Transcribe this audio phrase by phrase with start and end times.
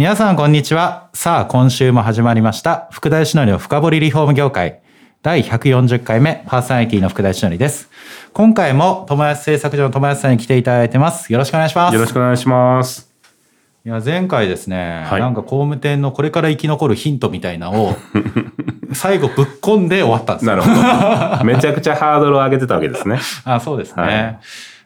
[0.00, 1.10] 皆さんこんにちは。
[1.12, 2.88] さあ今週も始まりました。
[2.90, 4.80] 福田義則の深掘りリフォーム業界。
[5.20, 7.90] 第140回目パーソナリティの福田義則です。
[8.32, 11.30] 今回も友安製作所の友安さんに来ていただいてます。
[11.30, 11.94] よろしくお願いします。
[11.94, 13.12] よろしくお願いします。
[13.84, 15.20] いや前回ですね、はい。
[15.20, 17.96] なんか工務店のこれから生き残るヒントみたいなのを
[18.94, 20.56] 最後ぶっ込んで終わったんですよ。
[20.56, 21.44] なるほど。
[21.44, 23.20] めちゃくちゃハードルを上げてたわけですね。
[23.44, 24.02] あそうですね。
[24.02, 24.38] はい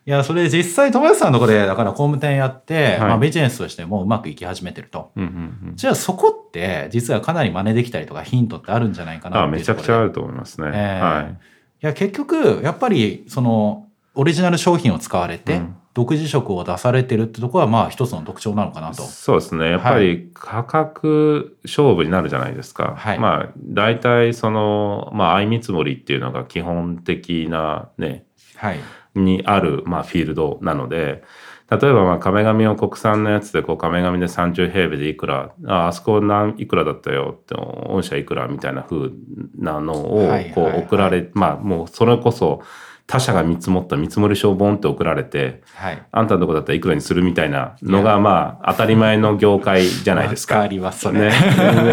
[0.07, 5.13] い、や、それ実際、友達さんのところで、だから工務店やって、はいまあビジネスとしてもうまくいき始めてると。
[5.17, 10.07] うんうんうんじゃあそこって、実はかなり真似できたりとかヒントってあるんじゃないかなあめちゃくちゃある。
[10.07, 10.71] ると思いますね。
[10.75, 11.39] ええはい
[11.81, 19.05] や、結局、やっぱり、その、オリジナル商品を使われて、うん独自色を出されてるってところは、まあ一つの特徴なのかなと。
[19.05, 19.71] そうですね。
[19.71, 22.95] やっぱり価格勝負になるじゃないですか。
[22.97, 28.25] はいまあ、大体その、まあ、相見積もりっていうのが基本的なね、
[28.57, 28.81] はい。
[29.15, 31.23] にある、まあ、フィールドなので、
[31.71, 39.11] 例えば、まあ、壁紙を国産のやつで、こう、壁紙で30平米でいくら、あ、あそこ何、いくらだったよって、御社いくらみたいな風
[39.59, 40.81] なのをはい、こ、はい。
[40.81, 42.61] う送られ、まあ、もう、それこそ、
[43.07, 46.03] 他社が見積もった見積もり書をボンって送られて、はい。
[46.11, 50.57] あんたのとこだったらいくらにするみたいなのが、まあ、当たり前の業界じゃないですか。
[50.57, 51.21] わかります、それ。
[51.21, 51.31] ね、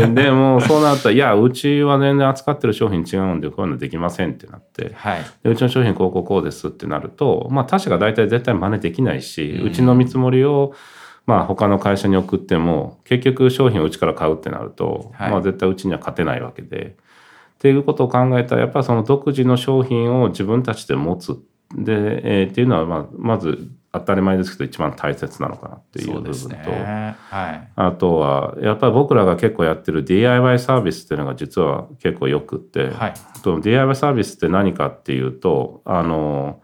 [0.15, 5.21] ででもそうなったら「いやうちは全然扱ってる商品違うんでこういうのできません」ってなってはい。
[5.43, 10.73] でうちの商品こうこうこうですってなると、まあ、他社が大体絶対真似できないし、うちの見積もりを、
[11.25, 16.95] まあ、他の会社に送っても結局商品をうちから買うってなると、はいまあ、絶対うちには勝てないわけで。
[17.61, 21.37] っていうことを考えたらやっぱりその独自の商品を自分たちで持つ
[21.75, 26.33] で、えーっていうのは、まあ、まず当たり前ですけど一番大切なのかなっていう部分と。
[26.33, 27.15] すね。
[27.29, 27.71] はい。
[27.75, 33.13] あとはやっぱり僕らが結構やってる DIY サービスっていうのが実は結構よくって、はい。
[33.43, 36.63] と DIY サービスって何かっていうとあの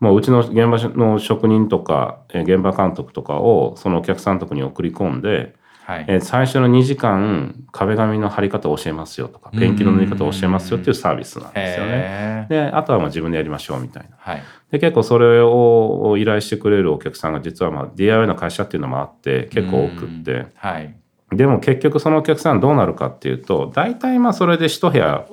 [0.00, 6.04] もううちの現場の職人とかえー現場監督とかをそのお客さんのとこに送り込んで、はい。
[6.08, 12.46] えー最初の2時間壁紙の貼り方を教えますよとかペンキの塗り方を教えますよっていうサービスなんですよね。
[12.48, 14.10] であとはもう自分でやりましょうみたいな。
[14.18, 14.42] はい。
[14.70, 20.46] で結構それを依頼してくれるお客さんが実はまあ DIY の会社っていうのもあって結構多くって。
[20.54, 20.94] はい。
[21.32, 25.26] でも結局そのお客さんどうなるかっていうと大体まあそれで一部屋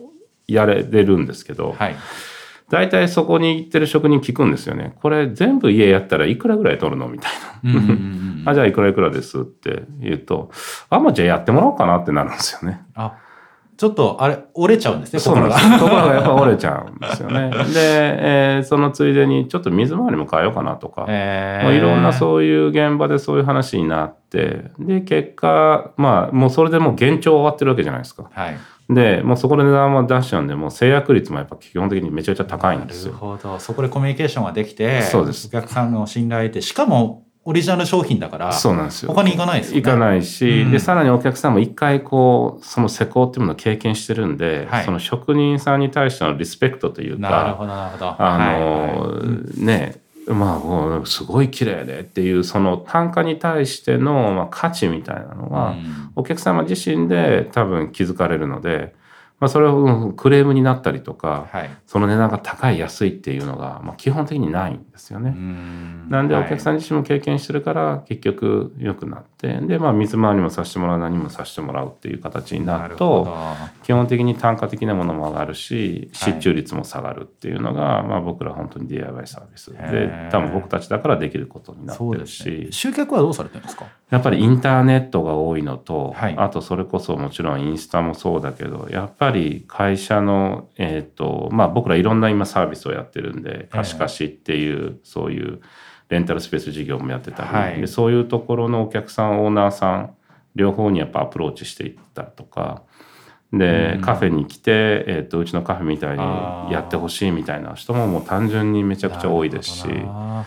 [0.47, 1.95] やれれるんですけど、はい。
[2.69, 4.93] 大体そこに行ってる職人聞くんですよね。
[5.01, 7.31] これ全部家やったらいくらぐらい取るのみたい
[7.63, 8.50] うんうん。
[8.50, 10.51] あじゃあいくらいくらですって言うと
[10.89, 12.81] あまあじゃあやってもらおうかなってなるんですよね。
[12.95, 13.17] あ、
[13.79, 15.55] ちょっと、あれ、折れちゃうんですね、心が。
[15.55, 15.79] です。
[15.79, 17.50] ところがやっぱ折れちゃうんですよね。
[17.73, 22.13] で、えーそのついでにちょっと水回りも変えようかなとか、えまあいろんなう。
[22.13, 28.25] そういう現場でそういう話になってで結果まあもうそれでもう現状終わってるわけじゃないですか。
[28.29, 28.57] はい。
[28.94, 33.13] でもうそこで値段も出しちゃうんでもう制約率もやっぱ基本的にめちゃくちゃ高いんなるですよ。
[33.13, 33.59] ほど。
[33.59, 39.11] そこでコミュニケーションができて、そうですお客さんの信頼得て、しかも、オリジナル商品だから、そうなんですよ。
[39.11, 39.81] 他に行かないですよね。
[39.81, 48.15] 行かないし、うんでさらにお客さんも一回こうその施工っていうものを経験してるんで、はいその職人さんに対してのリスペクトというかなるほど、なるほど。
[48.19, 49.23] あの、はいは
[49.55, 50.61] いねま
[51.03, 58.93] あすごい綺麗でっていうその単価に対しての、まあ、価値みたいなのは、うんお客様自身で多分気づかれるので、
[59.39, 61.69] まあ、それをうんクレームになったりとか、はい。
[61.88, 65.35] その値段が高い安いっていうのが、まあ、基本的にないんですよね。
[66.09, 76.33] なんでお客さん、ん自身も経験してるから結局良くなってでまあ水回りもさせてもらう何もさせてもらうっていう形になるとほ基本的に単価的なものも上がるしはい。
[76.33, 82.71] 失注率も下がるっていうのが、まあ、僕ら本当に DIY サービスへでー多分僕たちだからできることになってそうるですね。
[82.71, 83.85] し集客はどうされてるんですか？
[84.09, 86.36] やっぱりインターネットが多いのと、はい。
[86.38, 89.28] あとそれこそもちろんインスタもそうだけどやっぱり
[89.67, 95.61] 会社の、えっとまあ、僕らいろんな今サービスをやってるんで貸し貸しっていう、そういう
[96.09, 97.81] レンタルスペース事業もやってたり、はい。
[97.81, 100.15] でそういうところのお客さんオーナーさん
[100.55, 102.83] 両方にやっぱアプローチしていったとか
[103.51, 109.88] で、うんカフェに来て、えっとうちのカフェみたいにやってほしいみたいな人ももう単純にめちゃくちゃ多いですし。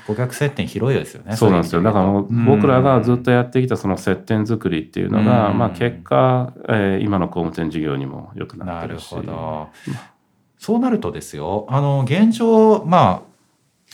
[0.07, 1.37] 顧客接点広いですよね。
[1.37, 1.83] そうなんですよ。
[1.83, 9.15] だからもう僕らがずっとやってきたその接点作りっていうのが、うんまあ結果、えー今の工務店事業にも良くなってるし。
[9.15, 9.69] なるほど。
[10.63, 13.25] そうなるとですよ、あの、現状、ま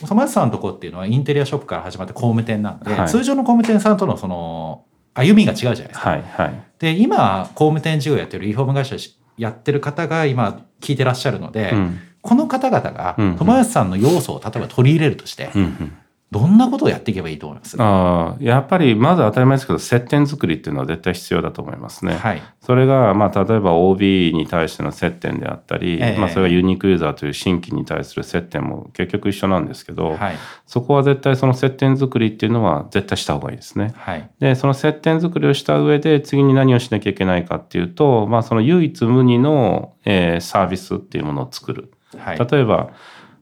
[0.03, 4.85] あ、友達さんのとこっていうのはインテリアショップから始まって工務店なんで、はい通常の工務店さんとのその、
[5.19, 6.09] 歩みが違うじゃないですか。
[6.09, 6.63] はいはい。
[6.79, 8.95] で今工務店事業やってるリフォーム会社
[9.37, 11.99] やってる方が今聞いてらっしゃるので、うん。
[12.21, 15.97] この方々がうん友安さんの要素を例えば取り入れるとして、うんうん
[16.31, 17.75] どんなことをやっていけばいいと思います？
[17.81, 22.13] ああやっぱりまず当たり前ですけど接点作りっていうのは絶対必要だと思いますね。
[22.13, 22.41] はい。
[22.61, 30.35] それが、まあ、例えば OB に対しての接点であったり、ええまあ、それがユニークユーザーという新規に対する接点も結局一緒なんですけど、はい。
[30.67, 33.93] そこは絶対その接点作りっていうのは絶対した方がいいですね。
[33.95, 34.29] はい。
[34.39, 41.91] で、その接点作りをした上で次に何をしなきゃいけないかっていうと、まあ、その唯一無二の、えーサービスっていうものを作る。
[42.17, 42.39] はい。
[42.39, 42.91] 例えば、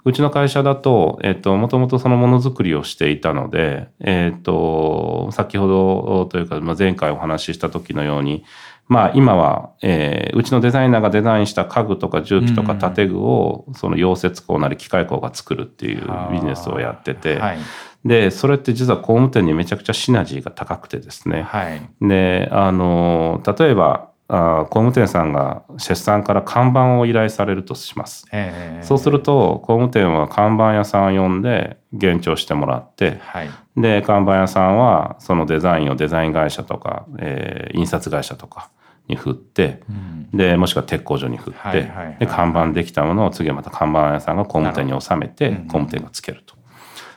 [0.08, 8.46] うちの会社だと、えっと、もともとそのものづくりをしていたので、えっと、先ほどというか、まあ、前回お話しした時のように、
[8.88, 17.58] まあ今は、えーうちのデザイナーがデザインした家具とか重機とかうん建具を、その溶接工なり機械工が作るっていうビジネスをやってて、はい。
[18.06, 21.82] で、それって実は工務店にめちゃくちゃシナジーが高くてですね、はい。
[22.00, 28.26] で、あの、例えば、あ工務店さんが出産から看板を依頼されるとします。
[28.32, 33.50] えーそうすると、工務店は看板屋さんを呼んで、現調してもらって、はい。
[33.76, 38.70] で、看板屋さんは、そのデザインをデザイン会社とか、えー印刷会社とか
[39.08, 46.56] に振って、うんで、もしくは鉄工所に振って、はいはいはいで、看板できたものを次はまた看板屋さんが工務店に収めて、工務店がつけると。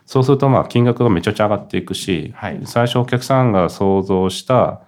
[0.07, 4.81] そうすると、まあ、金額がめちゃくちゃ上がっていくし、はい最初お客さんが想像した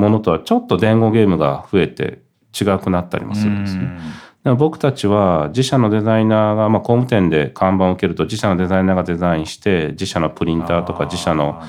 [0.00, 2.22] ものとはちょっと伝言ゲームが増えて
[2.58, 3.98] 違くなったりもするんですね。
[4.42, 11.62] でも僕たちは自社のデザイナーが、まあ、工務店で看板を受けると自社のデザイナーがデザインして自社のプリンターとか自社の、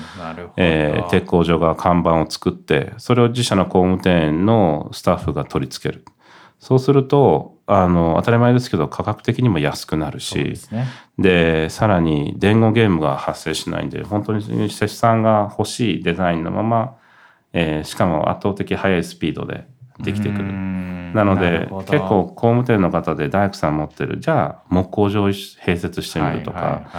[0.56, 6.04] えー鉄工所が看板を作ってそれを自社の工務店のスタッフが取り付ける
[6.58, 10.86] そうするとあの当たり前ですけど価格的にも安くなるしすね。
[11.18, 16.96] でさらに伝言ゲームが発生しないんで本当に施設さんが欲しいデザインのまま、
[17.52, 19.66] えーしかも圧倒的速いスピードで
[20.00, 20.44] できてくる。
[21.14, 26.90] なので結構工務店の方で大工さん持ってるじゃあ木工所を併設してみるとか、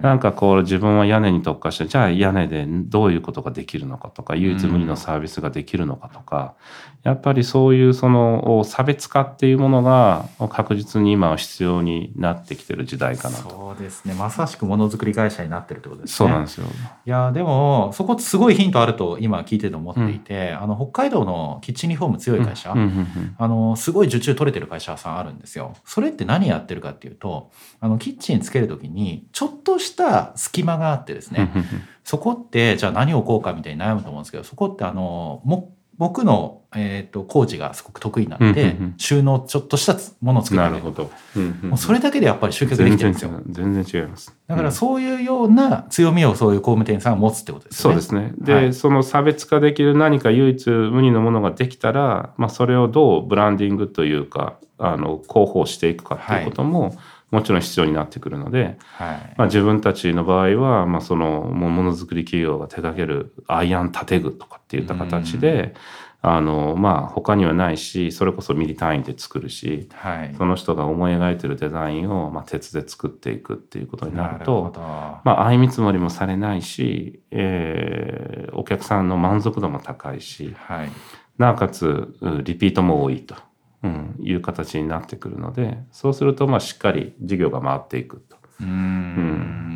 [0.00, 6.54] なんかこう自分は屋根に特化してじゃあ屋根でどういうことができるのかとか唯一無二のサービスができるのかとか、
[7.02, 13.67] やっぱりそういうその差別化っていうものが確実に今は必要になってきてる時代かなと。
[13.82, 14.14] ですね。
[14.14, 16.16] まさしくものづくり会社になってるってことですね。
[16.16, 16.66] そうなんですよ。
[17.06, 25.74] いやでもそこすごいヒントあると今聞いてて思っていて、あの北海道のキッチンリフォーム強い会社、うんうんうんあのすごい受注取れてる会社さんあるんですよ。
[25.84, 31.66] それって何やってるかっていうとあのキッチンつける時にちょっとした隙間があってですね、うんうん
[32.08, 41.10] そこってじゃあ何を置こうかみたいに悩むと思うんですけどそこってあのも僕の、えー、と工事がすごく得意なんで、うんうんうん収納ちょっとしたものを作ってなるほど。
[41.36, 43.30] うんうんもうそれだけでやっぱり集客できてるんですよ。
[43.48, 44.34] 全然違います。
[44.46, 48.00] だからうんそういうような強みをそういう工務店さんが持つってことですよね。
[48.00, 48.32] そうですね。
[48.38, 56.96] で、はいその差別化できる何か唯一無二のものができたら、まあ、それをどうブランディングというか、あの、広報していくかっていうことも、
[57.30, 59.34] もちろん必要になってくるので、はい。
[59.36, 65.74] まあ、自分たちの場合は、まあ、その、ものづくり企業が手掛けるアイアン建具とかっていった形で、
[66.20, 70.34] あの、まあ、他にはないし、それこそミリ単位で作るし、はい。
[70.36, 74.80] その人が思い描いてるデザインを、まあ、鉄で作っていくっていうことになるほと、ど。
[74.80, 80.90] まあ、相見積もりもされないし、えーお客さんの満足度も高いし、はい。
[81.38, 81.86] なおかつ、
[82.20, 83.36] うリピートも多いと、
[83.82, 88.36] うん、いう形になってくるので、そうすると、まあ、しっかり事業が回っていくと。
[88.60, 88.72] うーんう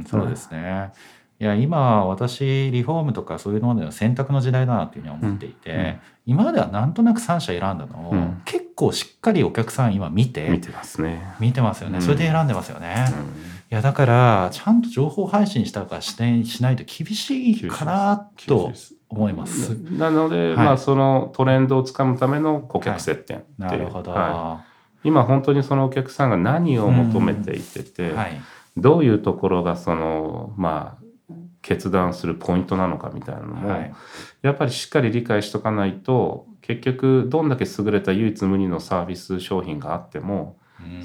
[0.01, 0.05] ん。
[0.09, 0.93] そうですね。
[1.39, 6.01] いや今私リフォームとかそういうのでの選択の時代だなというふうに思っていて、うんうん。
[6.27, 8.43] 今まではなんとなく3社選んだのを、うん。
[8.45, 11.35] 結構しっかりお客さん今見て見てますね。
[11.41, 12.03] 見てますよね、うん。
[12.03, 18.73] それで選んでますよね、いうんやだからちゃんと情報配信したかしてしないと厳しいかなと
[19.09, 19.75] 思います。
[19.93, 24.13] なので、はいまあ、そのトレンドをつかむための顧客接点っていうなるほど。
[24.13, 24.73] は、はい
[25.05, 28.15] 今本当にそのお客さんが何を求めていてて、い。
[28.77, 33.93] どういうところがそのまあ決断するポイントなのかみたいなのも、はい
[34.43, 40.59] やっぱりしっかり理解しとかないと結局どんだけ優れた唯一無二のサービス商品があっても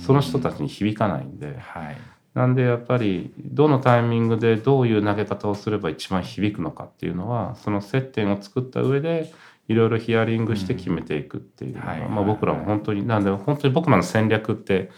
[0.03, 1.97] その人たちに響かないんで、はい。
[2.37, 9.33] なんでやっぱりどのタイミングでどういう投げ方をすれば一番響くのかっていうのはその接点を作った上で
[9.67, 14.91] いろいろヒアリングして決めていくっていうのが、うんはいまあ、僕らも本当になんで本当に僕らの戦略って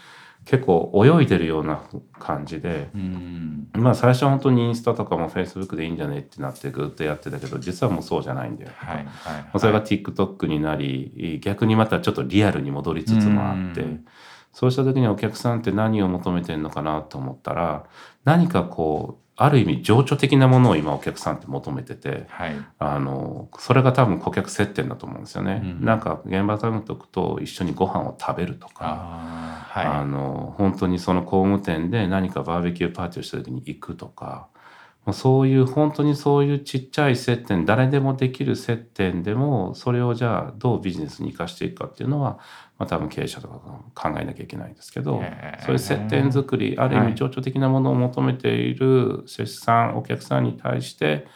[0.44, 1.82] 結構泳いでるような
[2.18, 2.90] 感じで。
[2.94, 3.68] うん。
[3.74, 8.96] まあ最初は本当にインスタとかもフェイスブックでいいんじゃねってなってぐっとやってたけど実はもうそうじゃないんだよ、はい。
[8.96, 9.06] はい。
[9.06, 14.04] まあそれが TikTok になり逆にまたちょっとリアルに戻りつつもあってうん
[14.52, 17.84] そうした時にお客さんって何を求めてるのかなと思ったら
[18.24, 22.62] 何かこうある意味情緒的なものを今お客さんって求めてて、はい。
[22.78, 25.62] あの、それが多分顧客接点だと思うんですよね。
[25.64, 34.48] うんなんか現場監督と一緒にご飯を食べるとか、ああ、あはの、本当にその工務店で何かバーベキューパーティーをした時に行くとか、
[35.10, 42.38] もうそういう本当にそういうちっちゃい接点、誰でもできる接点でも、それをじゃあどうビジネスに生かしていくかっていうのは、
[42.78, 43.54] まあ多分経営者とか
[44.04, 45.20] が考えなきゃいけないんですけど
[45.64, 47.06] そういう接点作り、ある意はい。
[47.08, 51.26] 味情緒的なものを求めている出産、お客さんに対して、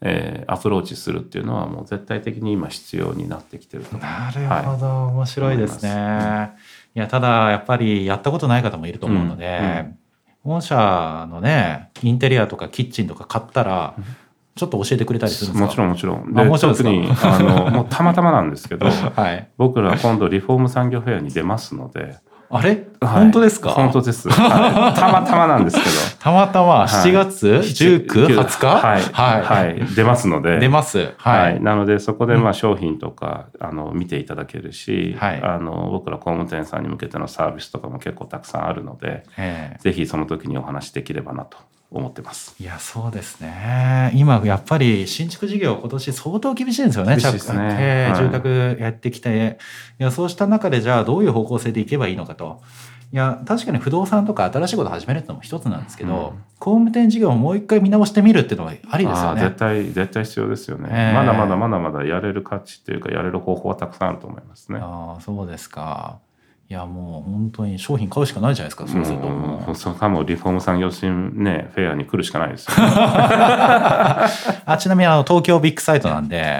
[0.00, 3.98] えーアプローチするっていうのはもう絶対的に今必要になってきてると。
[3.98, 5.92] なるほど、面白いですね。
[5.92, 6.48] 思
[6.96, 9.94] いや、ただ、やっぱりやったことない方もいると思うので、
[10.44, 13.94] 御社のね、インテリアとかキッチンとか買ったら、
[14.54, 15.66] ちょっと教えてくれたりするんですか？
[15.66, 16.38] もちろんもちろん。
[16.40, 16.88] あもち特か？
[16.90, 19.48] に、あの、もうたまたまなんですけど、 はい。
[19.56, 22.16] 僕ら今度リフォーム産業フェアに出ますので、
[22.54, 23.70] あれ、はい本当ですか？
[23.70, 25.90] 本当です、 はいたまたまなんですけど。
[26.20, 29.02] たまたま？7月19、20日はい。
[29.02, 29.42] はい。
[29.42, 29.94] はい。
[29.96, 30.58] 出ますので。
[30.60, 31.12] 出ます。
[31.16, 31.30] は。
[31.32, 31.60] はいい。
[31.60, 41.56] なので、そこでまあ商品とか、あの、見ていただけるし、はいあの、僕ら工務店さんに向けてのサービスとかも結構たくさんあるので、ええぜひその時にお話できればなと
[41.92, 42.54] 思ってます。
[42.58, 44.12] いや、そうですね。
[44.14, 47.16] 今、やっぱり新築事業、今年相当厳しいんですよね。
[47.16, 49.58] 着ええはい住宅やってきて。
[49.98, 52.60] いや、そうした中で、じゃあ、どういう方向性でいけばいいのかと。
[53.12, 59.56] いや、確かに不動産とか新しいこと始めるってのも一つなんですけど、うん工務店事業をもう一回見直してみるっていうのはありですよね絶。
[59.56, 60.88] 対、絶対必要ですよね。
[60.92, 64.78] ええまだまだまだまだやれる価値っていうか、やれる方法はたくさんあると思いますね。
[64.80, 66.20] ああ、そうですか。
[66.72, 69.28] いや、もう本当に商品買うしかないじゃないですか、そうすると。
[69.28, 72.92] もうその間もリフォーム産業新ね、フェアに来るしかないですよ、 ね。
[72.94, 76.54] あちなみにあの東京ビッグサイトなんで、はい。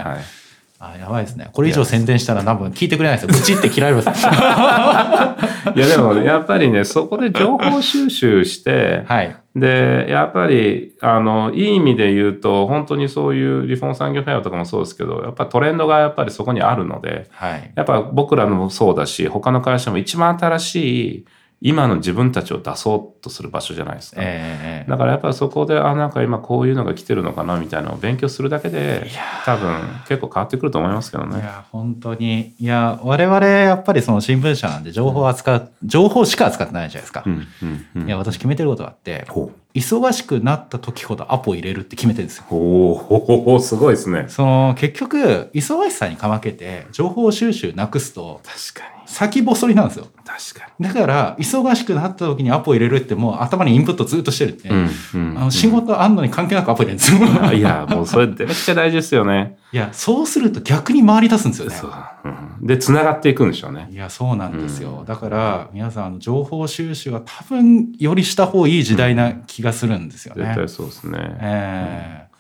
[0.81, 1.49] あやばいですね。
[1.55, 3.29] これ以上宣伝したら多分聞いてくれないですよ。
[3.33, 4.09] ブチって切られます。
[5.75, 9.35] いやでもやっぱりね、そこで情報収集して、はい。
[9.55, 17.73] で、やっぱり、あの、いい意味で言うと、本当にそういうリフォーム産業フェアとかもそうですけど、やっぱトレンドがやっぱりそこにあるので、はい。
[17.75, 20.77] やっぱ僕らのもそうだし、他の会社も一番新し
[21.17, 21.27] い、
[21.65, 24.21] 今の自分たちを出そうとする場所じゃないですか。
[24.21, 29.07] ええだからやっぱりそこで、あ、なんか今こういうのが来てるのかなみたいなのを勉強するだけで、
[29.45, 31.37] 多分結構変わってくると思いますけどね。
[31.37, 32.55] いや、本当に。
[32.59, 37.23] いや、我々やっぱりその新聞社なんで情報を扱う、情報しか扱ってないじゃないですか。
[37.25, 38.07] うん、うん、うん。
[38.09, 39.27] いや、私決めてることがあって。
[39.75, 42.45] 忙しくなった時ほどアポ入れるって決めてるんですよ。
[42.47, 44.27] ほうほうほうほう、すごいですね。
[44.29, 49.02] その、結局、忙しさにかまけて、情報収集なくすと、確かに。
[49.13, 50.07] 先細りなんですよ。
[50.25, 54.75] 確かだから、忙しくなった時にアポ入れるってもう頭にインプットずっとしてるって、に。
[54.75, 55.39] うん、うん。
[55.39, 57.43] あの仕事あんのに関係なくアポ入れるんですよ。
[57.43, 59.59] あ いや、もうそれめっちゃ大事ですよね。
[59.71, 61.75] いや、そうすると逆に回り出すんですよね。
[61.75, 61.93] そう。
[62.25, 63.89] うん、で、繋がっていくんでしょうね。
[63.93, 65.01] いや、そうなんですよ。
[65.01, 70.45] うんだから、皆さん、あの情報収集は多分、よりした方がいい時代な気がするんですよね。
[70.45, 71.19] 絶対そうですね。
[71.41, 72.33] ええ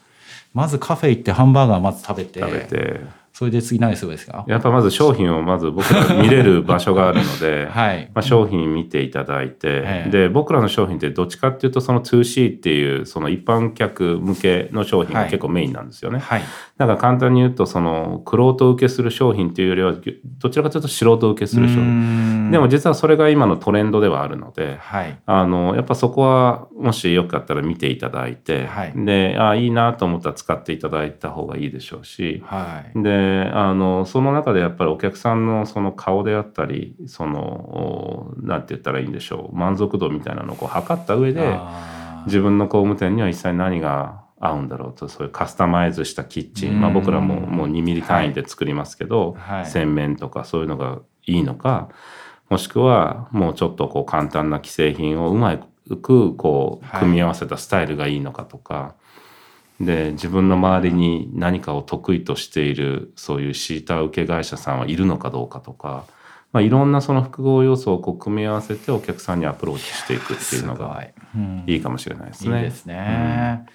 [0.55, 3.00] まずカフェ行ってハンバーガーまず食べて、食べて。
[3.43, 4.45] それで次何するんですか？
[4.47, 8.09] やっぱまず商品をまず僕ら見れる場所があるので、 はい。
[8.15, 16.21] まあ、商品見ていただいて、ええで僕らの商品ってどっちかっていうとその 2C っていうその一般客向けの商品が結構メインなんですよね。
[16.21, 16.43] はい。
[16.79, 19.95] だから簡単に言うとその玄人受けする商品っていうよりは
[20.39, 22.51] どちらかというと素人受けする商品。
[22.53, 25.17] でも実はそれが今のトレンドではあるので、はい。
[25.27, 33.03] あのやっぱそこはもしよかったら見ていただいて、はいであいいなと思ったら使っていただいた方がいいでしょうし、はい。
[33.33, 41.59] であのその中でやっぱりお客さんのその顔であったりそのおなんて言ったらいいんでしょう満足度みたいなのをこう測った上で
[42.27, 49.67] 自分の工務店には一体何が合うんだろうとそういうカスタマイズしたキッチうんン、まあ、僕らももう2ミリ単位で作りますけど、はい。
[49.67, 51.89] 洗面とかそういうのがいいのか
[52.51, 55.57] もしくはもうちょっとこう簡単な既製品をうま
[56.03, 57.01] くこうはい。
[57.01, 58.95] 組み合わせたスタイルがいいのかとか、
[59.85, 66.05] で自分の周りに何かを得意としているそういうシーター受け会社さんはいるのかどうかとか、
[66.53, 72.59] まあ、いろんなその複合要素をこう組み合わせてお客さんにアプローチしていくっていうのがいうんいいかもしれないですね。
[72.59, 73.67] いいですね。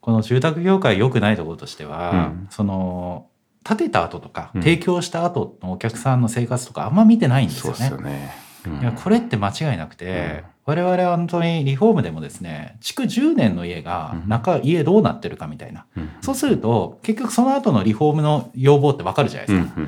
[0.00, 3.26] この住宅業界良くないところとしては、うんその
[3.64, 7.80] 建てた後とか、うん提供した後のお客さんの生活とかあんま見てないんですそうよね。
[7.80, 8.45] ですよね。
[8.66, 8.80] うん。
[8.80, 14.28] いやこれって間違いなくて、我々は本当にリフォームでもですね築10年の家がうん。
[14.28, 15.86] 中、家どうなってるかみたいな。
[15.96, 16.10] うん。
[16.20, 19.66] そうすると結局その後のリフォームの要望ってわかるじゃないでうん。
[19.68, 19.80] すか、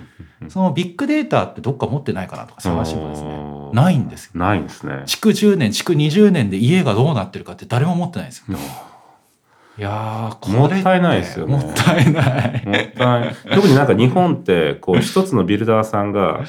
[0.50, 4.30] そのビッグデータってどっか持ってないかなとか探してもですねないんですよ。
[4.34, 5.02] ないんですね。
[5.06, 8.56] 築10年築20年で家がどうなってるかって誰も持ってないんですよ、
[9.78, 11.52] いやもったいないですよね。
[11.56, 12.66] もったいない。
[12.66, 16.40] もったい特になんか日本ってこう 一つのビルダーさんが、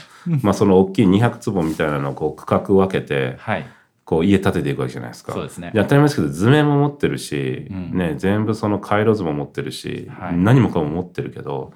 [0.41, 3.65] まあ、その大きい200坪みたいなのをこう区画分けてはい。
[4.03, 5.33] こう家建てていくわけじゃないですか。
[5.33, 5.71] そうですね。
[5.75, 7.91] 当たり前ですけど図面も持ってるし、うん。
[7.95, 10.36] ね、全部その回路図も持ってるし、はい。
[10.36, 11.74] 何もかも持ってるけど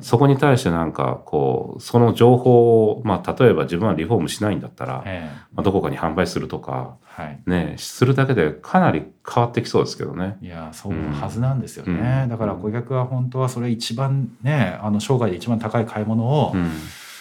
[0.00, 5.36] そこに対してなんかこうその情報を、まあ、例えば自分はリフォームしないんだったら、ええ。
[5.54, 7.40] まあ、どこかに販売するとか、はい。
[7.46, 10.36] ね、するだけでかなり変わってきそうですけどね。
[10.42, 12.28] いやそうはずなんですよね、うん。
[12.28, 16.70] だから顧客は本当はそれ一番ねあの生涯で一番高い買い物をうん、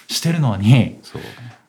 [0.07, 1.21] してるのに、そう。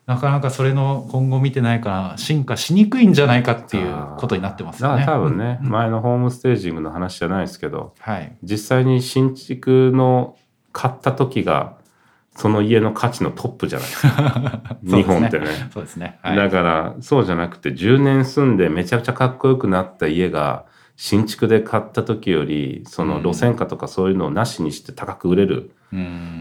[0.07, 5.01] なかなかそれの今後見てないから進化しにくいんじゃないかっていうことになってますよね。
[5.01, 5.71] だから多分ね、うん。
[5.71, 8.37] 前のホームステージングの話じゃないですけどはい。
[8.43, 10.37] 実際に新築の
[10.75, 11.77] 買った時が
[12.37, 15.47] その家の価値のトップじゃないですか 日本ってね。
[15.73, 16.19] そうですね。
[16.21, 20.65] はいだからそうじゃなくて10年住んでめちゃくちゃかっこよくなった家が
[20.97, 25.71] 新築で買った時よりその路線価とかそういうのをなしにして高く売れる、うん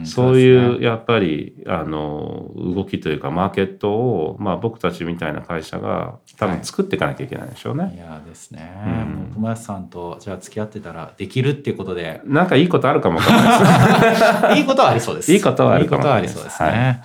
[0.06, 7.94] そういうねやっぱりあの動きというかマーケットを、まあ、僕たちみたいな会社が多分作っていかなきゃいけないでしょうね。
[7.96, 13.24] いやですね、うん友安さんとじゃあ付き合ってたらできるっていうことでなんかいいことあるかもい。
[14.60, 15.32] いいことはありそうです。
[15.34, 16.70] いいことはあるかもしれないそうですね。
[16.70, 17.00] はいはい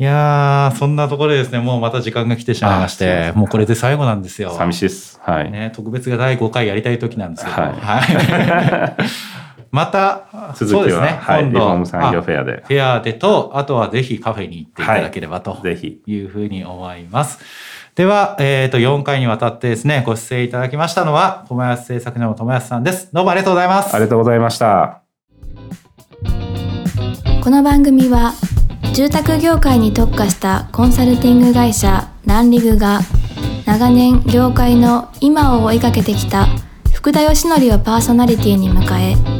[0.00, 4.50] いやー、そんなところでですね、もうまた時間が来てしまいましてもうこれで最後なんですよ。
[4.56, 5.20] 寂しいです。
[5.22, 5.50] はい。
[5.50, 8.96] ね、特別が第5回やりたい時なんですけど、はいはい
[9.70, 16.02] また、続きは、そうですね、はい、リ今度フォーム産業あフェアで、フェアでと、あとはぜひカフェに行っていただければとぜひ。
[16.06, 17.38] いうふうに思います。
[17.94, 23.10] では、えっ、と、4回にわたってですね、ご出演いただきましたのは、友安製作所の友安さんです。
[23.12, 23.94] どうもありがとうございます。
[23.94, 25.02] ありがとうございました。
[27.42, 28.34] この番組は
[28.92, 33.00] 住宅業界に特化したコンサルティング会社ランリグが
[33.66, 36.46] 長年業界の今を追いかけてきた
[36.92, 39.39] 福田義則をパーソナリティに迎え